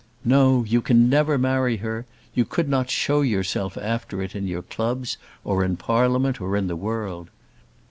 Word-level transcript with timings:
"No, 0.25 0.63
you 0.63 0.81
can 0.81 1.09
never 1.11 1.37
marry 1.37 1.77
her. 1.77 2.07
You 2.33 2.43
could 2.43 2.67
not 2.67 2.89
show 2.89 3.21
yourself 3.21 3.77
after 3.77 4.19
it 4.23 4.35
in 4.35 4.47
your 4.47 4.63
clubs, 4.63 5.17
or 5.43 5.63
in 5.63 5.77
Parliament, 5.77 6.41
or 6.41 6.57
in 6.57 6.65
the 6.65 6.75
world. 6.75 7.29